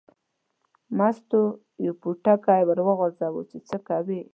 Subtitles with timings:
[0.97, 1.41] مستو
[1.85, 4.21] یو پوټی ور وغورځاوه چې څه کوي.